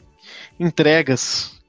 [0.60, 1.60] entregas.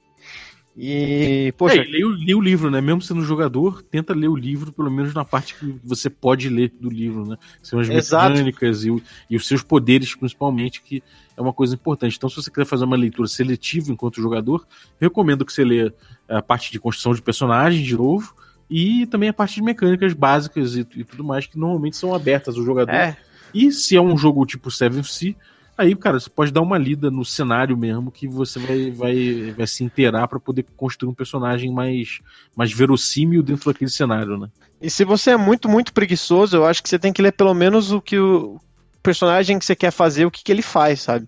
[0.75, 1.75] E, poxa.
[1.75, 2.79] É, lê, lê, o livro, né?
[2.79, 6.71] Mesmo sendo jogador, tenta ler o livro, pelo menos na parte que você pode ler
[6.79, 7.37] do livro, né?
[7.61, 11.03] São as mecânicas e, e, os seus poderes, principalmente, que
[11.35, 12.15] é uma coisa importante.
[12.15, 14.65] Então, se você quiser fazer uma leitura seletiva enquanto jogador,
[14.99, 15.93] recomendo que você leia
[16.27, 18.33] a parte de construção de personagens de novo
[18.71, 22.55] e também a parte de mecânicas básicas e, e tudo mais, que normalmente são abertas
[22.55, 22.95] ao jogador.
[22.95, 23.17] É.
[23.53, 25.35] E se é um jogo tipo Seven Sea,
[25.77, 29.67] aí, cara, você pode dar uma lida no cenário mesmo, que você vai, vai, vai
[29.67, 32.21] se inteirar para poder construir um personagem mais,
[32.55, 34.47] mais verossímil dentro daquele cenário, né?
[34.81, 37.53] E se você é muito, muito preguiçoso, eu acho que você tem que ler pelo
[37.53, 38.57] menos o que o
[39.03, 41.27] personagem que você quer fazer, o que, que ele faz, sabe?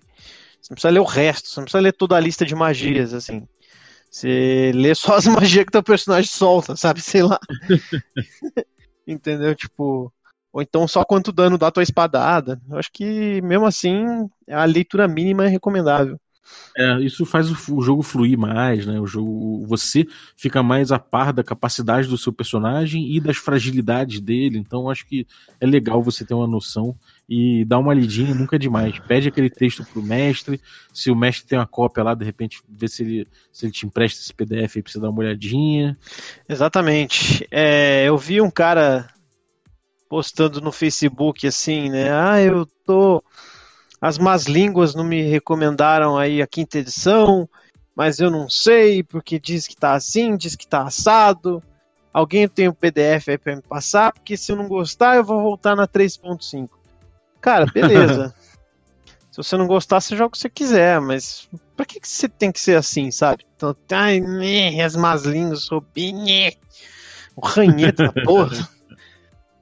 [0.62, 3.14] Você não precisa ler o resto, você não precisa ler toda a lista de magias,
[3.14, 3.46] assim.
[4.14, 7.02] Você lê só as magias que teu personagem solta, sabe?
[7.02, 7.40] Sei lá.
[9.08, 9.56] Entendeu?
[9.56, 10.14] Tipo.
[10.54, 12.62] Ou então só quanto dano dá tua espadada.
[12.70, 14.06] Eu acho que, mesmo assim,
[14.48, 16.20] a leitura mínima é recomendável.
[16.76, 19.00] É, isso faz o, o, jogo fluir mais, né?
[19.00, 24.20] O jogo, você fica mais a par da capacidade do seu personagem e das fragilidades
[24.20, 24.58] dele.
[24.58, 25.28] Então, acho que
[25.60, 26.96] é legal você ter uma noção
[27.30, 29.00] e dar uma lidinha, nunca é demais.
[29.00, 30.60] Pede aquele texto pro mestre.
[30.94, 33.86] Se o mestre tem uma cópia lá, de repente, vê se ele, se ele te
[33.86, 35.98] empresta esse PDF aí pra você dar uma olhadinha.
[36.50, 37.48] Exatamente.
[37.52, 39.10] É, eu vi um cara
[40.10, 42.12] postando no Facebook assim, né?
[42.12, 43.24] Ah, eu tô
[44.04, 47.48] as más línguas não me recomendaram aí a quinta edição,
[47.96, 51.64] mas eu não sei, porque diz que tá assim, diz que tá assado.
[52.12, 55.24] Alguém tem o um PDF aí pra me passar, porque se eu não gostar, eu
[55.24, 56.68] vou voltar na 3.5.
[57.40, 58.36] Cara, beleza.
[59.32, 62.28] se você não gostar, você joga o que você quiser, mas pra que, que você
[62.28, 63.46] tem que ser assim, sabe?
[63.56, 65.82] Então, ai, né, as más línguas, sou
[67.38, 68.68] o ranheta da porra.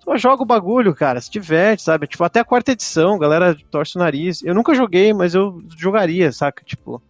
[0.03, 2.07] Só joga o bagulho, cara, se diverte, sabe?
[2.07, 4.43] Tipo, até a quarta edição, galera torce o nariz.
[4.43, 6.63] Eu nunca joguei, mas eu jogaria, saca?
[6.65, 7.01] Tipo,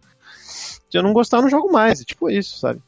[0.90, 2.02] se eu não gostar, eu não jogo mais.
[2.02, 2.80] É tipo isso, sabe?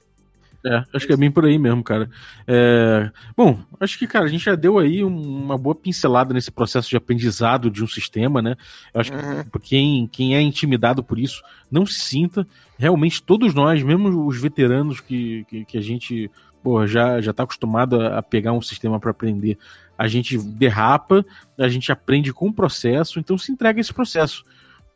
[0.67, 2.09] É, acho que é bem por aí mesmo, cara.
[2.47, 3.11] É...
[3.37, 6.97] Bom, acho que, cara, a gente já deu aí uma boa pincelada nesse processo de
[6.97, 8.57] aprendizado de um sistema, né?
[8.93, 9.45] Eu acho uhum.
[9.45, 12.47] que quem, quem é intimidado por isso, não se sinta.
[12.79, 16.31] Realmente, todos nós, mesmo os veteranos que, que, que a gente
[16.63, 19.59] pô, já, já tá acostumado a, pegar um sistema para aprender,
[19.97, 21.25] a gente derrapa,
[21.59, 24.45] a gente aprende com o processo, então se entrega esse processo.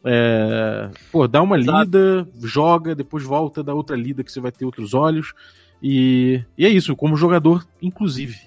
[0.05, 1.81] É, pô, dá uma Exato.
[1.81, 5.33] lida, joga, depois volta, dá outra lida que você vai ter outros olhos.
[5.83, 8.39] E, e é isso, como jogador, inclusive.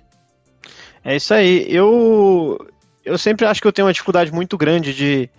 [1.04, 1.66] É isso aí.
[1.70, 2.58] Eu,
[3.04, 5.30] eu sempre acho que eu tenho uma dificuldade muito grande de,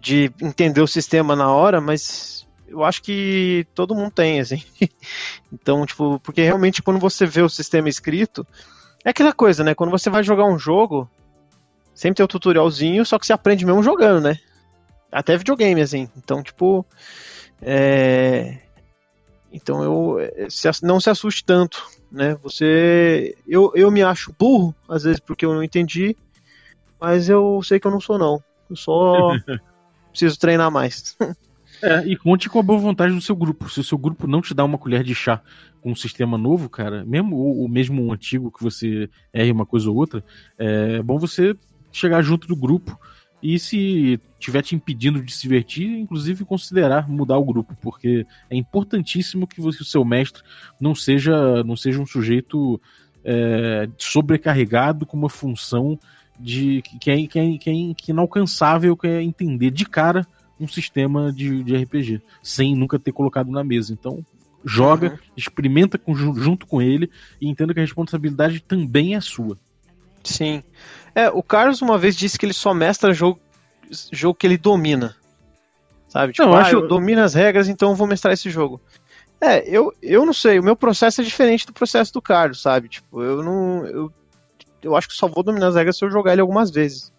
[0.00, 4.62] de entender o sistema na hora, mas eu acho que todo mundo tem, assim.
[5.52, 8.46] então, tipo, porque realmente quando você vê o sistema escrito,
[9.04, 9.74] é aquela coisa, né?
[9.74, 11.08] Quando você vai jogar um jogo,
[11.94, 14.38] sempre tem o um tutorialzinho, só que você aprende mesmo jogando, né?
[15.10, 16.08] Até videogame, assim.
[16.16, 16.84] Então, tipo.
[17.60, 18.58] É...
[19.50, 20.18] Então eu
[20.82, 22.36] não se assuste tanto, né?
[22.42, 26.14] Você, eu, eu me acho burro às vezes porque eu não entendi,
[27.00, 28.42] mas eu sei que eu não sou não.
[28.68, 29.30] Eu só
[30.10, 31.16] preciso treinar mais.
[31.82, 33.68] É, e conte com a boa vontade do seu grupo.
[33.68, 35.40] Se o seu grupo não te dá uma colher de chá
[35.80, 39.88] com um sistema novo, cara, mesmo o mesmo um antigo que você erre uma coisa
[39.88, 40.24] ou outra,
[40.58, 41.54] é bom você
[41.92, 42.98] chegar junto do grupo
[43.42, 48.56] e se tiver te impedindo de se divertir, inclusive considerar mudar o grupo, porque é
[48.56, 50.42] importantíssimo que você, o seu mestre
[50.80, 52.80] não seja não seja um sujeito
[53.24, 55.98] é, sobrecarregado com uma função
[56.38, 60.26] de que, é, que, é, que é inalcançável, que é entender de cara
[60.60, 63.92] um sistema de, de RPG, sem nunca ter colocado na mesa.
[63.92, 64.24] Então,
[64.64, 65.18] joga, uhum.
[65.36, 69.56] experimenta com, junto com ele e entenda que a responsabilidade também é sua.
[70.24, 70.62] Sim.
[71.14, 73.40] É, o Carlos uma vez disse que ele só mestra jogo,
[74.12, 75.16] jogo que ele domina.
[76.08, 76.32] Sabe?
[76.32, 76.74] Tipo, não, ah, acho...
[76.74, 78.80] eu domino as regras, então eu vou mestrar esse jogo.
[79.40, 82.88] É, eu, eu não sei, o meu processo é diferente do processo do Carlos, sabe?
[82.88, 83.86] Tipo, eu não.
[83.86, 84.12] Eu,
[84.82, 87.12] eu acho que só vou dominar as regras se eu jogar ele algumas vezes.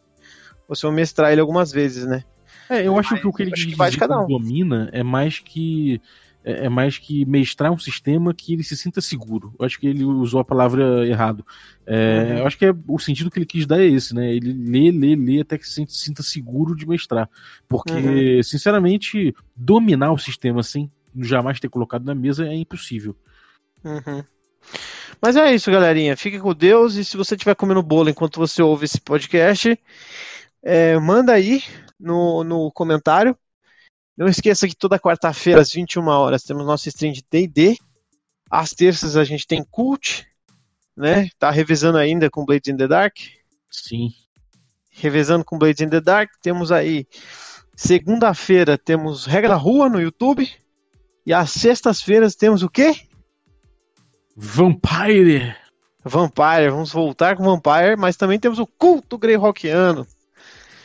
[0.68, 2.24] Ou se eu mestrar ele algumas vezes, né?
[2.70, 4.28] É, eu acho que o que ele que vai de cada um.
[4.28, 6.00] domina é mais que
[6.44, 9.54] é, é mais que mestrar um sistema que ele se sinta seguro.
[9.60, 11.46] Eu acho que ele usou a palavra errado.
[11.86, 12.38] É, uhum.
[12.40, 14.34] Eu acho que é, o sentido que ele quis dar é esse, né?
[14.34, 17.30] Ele lê, lê, lê até que se sinta seguro de mestrar.
[17.68, 18.44] Porque, uhum.
[18.44, 23.16] sinceramente, dominar o sistema sem jamais ter colocado na mesa é impossível.
[23.84, 24.24] Uhum.
[25.22, 26.16] Mas é isso, galerinha.
[26.16, 29.78] Fique com Deus e se você estiver comendo bolo enquanto você ouve esse podcast,
[30.64, 31.62] é, manda aí
[32.00, 33.38] no, no comentário.
[34.18, 37.78] Não esqueça que toda quarta-feira às 21 horas temos nosso stream de D&D.
[38.50, 40.26] Às terças a gente tem Cult,
[40.96, 41.30] né?
[41.38, 43.16] Tá revisando ainda com Blades in the Dark.
[43.70, 44.10] Sim.
[44.92, 46.30] Revezando com Blades in the Dark.
[46.42, 47.08] Temos aí
[47.76, 50.50] segunda-feira temos Regra da Rua no YouTube.
[51.26, 52.96] E às sextas-feiras temos o quê?
[54.36, 55.56] Vampire.
[56.04, 60.08] Vampire, vamos voltar com Vampire, mas também temos o culto Greyhawkiano.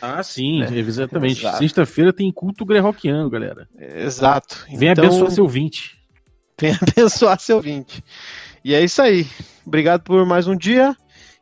[0.00, 1.40] Ah, sim, é, exatamente.
[1.58, 3.68] Sexta-feira tem culto Greyhawkiano, galera.
[3.78, 4.66] Exato.
[4.76, 5.98] Vem então, abençoar seu 20.
[6.60, 8.04] Vem abençoar seu 20.
[8.64, 9.26] E é isso aí.
[9.66, 10.96] Obrigado por mais um dia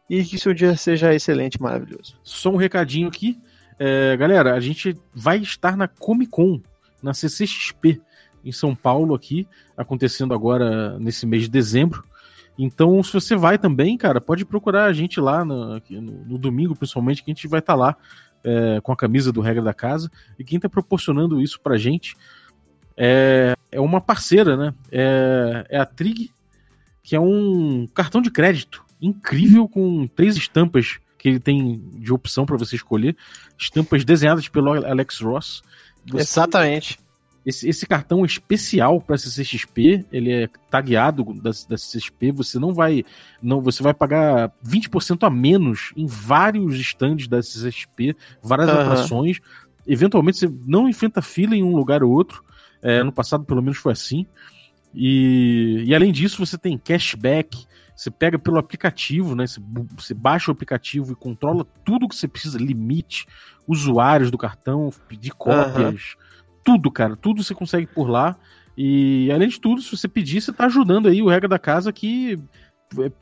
[0.09, 2.17] e que seu dia seja excelente, maravilhoso.
[2.23, 3.39] Só um recadinho aqui.
[3.79, 6.61] É, galera, a gente vai estar na Comic Con,
[7.03, 8.01] na CCXP
[8.45, 12.05] em São Paulo aqui, acontecendo agora nesse mês de dezembro.
[12.59, 16.77] Então, se você vai também, cara, pode procurar a gente lá no, no, no domingo,
[16.77, 17.97] principalmente, que a gente vai estar tá lá
[18.45, 20.11] é, com a camisa do Regra da Casa.
[20.39, 22.17] E quem está proporcionando isso pra gente
[22.97, 24.75] é, é uma parceira, né?
[24.91, 26.31] É, é a Trig,
[27.03, 32.45] que é um cartão de crédito incrível com três estampas que ele tem de opção
[32.45, 33.17] para você escolher.
[33.59, 35.63] Estampas desenhadas pelo Alex Ross.
[36.07, 36.99] Você, Exatamente.
[37.45, 43.05] Esse, esse cartão especial para CCXP, ele é tagueado da, da CCXP, você não vai
[43.43, 48.81] não você vai pagar 20% a menos em vários stands da CCXP, várias uhum.
[48.81, 49.41] atrações.
[49.87, 52.45] Eventualmente você não enfrenta fila em um lugar ou outro.
[52.83, 54.27] É, no passado, pelo menos, foi assim.
[54.95, 59.47] E, e além disso, você tem cashback, você pega pelo aplicativo, né?
[59.47, 59.61] Você,
[59.95, 63.27] você, baixa o aplicativo e controla tudo que você precisa, limite,
[63.67, 66.17] usuários do cartão, pedir cópias,
[66.65, 68.37] tudo, cara, tudo você consegue por lá.
[68.77, 71.93] E além de tudo, se você pedir, você tá ajudando aí o regra da casa
[71.93, 72.39] que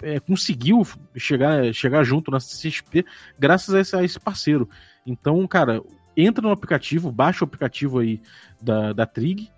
[0.02, 3.04] é, é, conseguiu chegar, chegar junto na CXP
[3.38, 4.68] graças a esse, a esse, parceiro.
[5.06, 5.82] Então, cara,
[6.16, 8.20] entra no aplicativo, baixa o aplicativo aí
[8.60, 9.50] da, da Trig,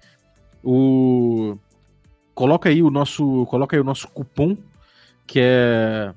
[0.62, 1.56] o
[2.34, 4.56] coloca aí o nosso, coloca aí o nosso cupom
[5.26, 6.12] que é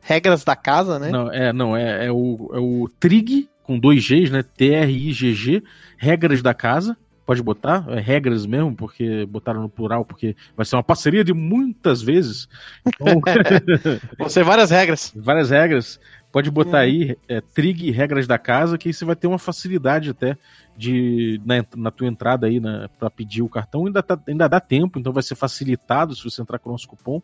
[0.00, 1.10] regras da casa, né?
[1.10, 4.42] Não, é, não, é, é o, é o Trig com dois Gs, né?
[4.42, 5.62] T-R-I-G-G,
[5.98, 6.96] regras da casa.
[7.26, 11.34] Pode botar, é regras mesmo, porque botaram no plural, porque vai ser uma parceria de
[11.34, 12.48] muitas vezes.
[12.86, 13.20] Então...
[14.18, 15.12] Vão ser várias regras.
[15.14, 16.00] Várias regras.
[16.32, 16.84] Pode botar uhum.
[16.84, 20.38] aí é, trig regras da casa, que aí você vai ter uma facilidade até
[20.74, 22.58] de na, na tua entrada aí
[22.98, 23.84] para pedir o cartão.
[23.84, 26.88] Ainda, tá, ainda dá tempo, então vai ser facilitado se você entrar com o nosso
[26.88, 27.20] cupom.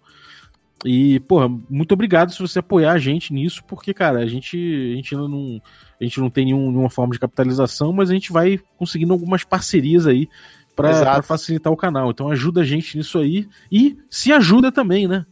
[0.85, 4.97] E, porra, muito obrigado se você apoiar a gente nisso, porque, cara, a gente, a
[4.97, 5.61] gente ainda não.
[6.01, 9.45] A gente não tem nenhum, nenhuma forma de capitalização, mas a gente vai conseguindo algumas
[9.45, 10.29] parcerias aí
[10.75, 12.11] para facilitar o canal.
[12.11, 15.25] Então ajuda a gente nisso aí e se ajuda também, né?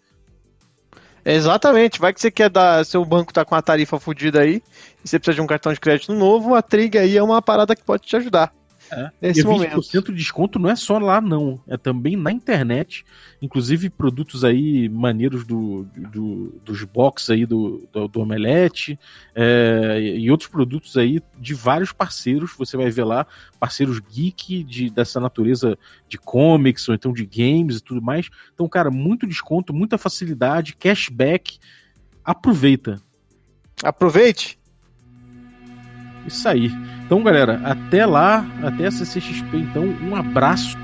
[1.25, 4.61] Exatamente, vai que você quer dar, seu banco tá com a tarifa fodida aí,
[5.05, 7.77] e você precisa de um cartão de crédito novo, a Trig aí é uma parada
[7.77, 8.53] que pode te ajudar.
[8.93, 9.11] É.
[9.23, 10.13] Nesse e 20% momento.
[10.13, 11.59] de desconto não é só lá, não.
[11.67, 13.05] É também na internet.
[13.41, 18.99] Inclusive produtos aí maneiros do, do dos box aí do, do, do Omelete
[19.35, 22.53] é, e outros produtos aí de vários parceiros.
[22.59, 23.27] Você vai ver lá,
[23.59, 28.29] parceiros geek de, dessa natureza de comics ou então de games e tudo mais.
[28.53, 31.59] Então, cara, muito desconto, muita facilidade, cashback.
[32.23, 33.01] Aproveita.
[33.83, 34.59] Aproveite!
[36.27, 36.71] Isso aí.
[37.13, 40.79] Então, galera, até lá, até a CCXP, então, um abraço